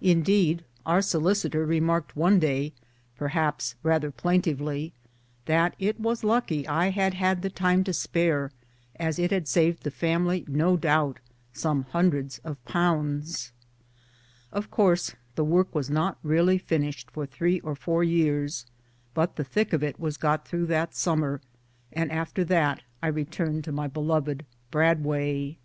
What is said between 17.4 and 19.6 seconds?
or four years, but the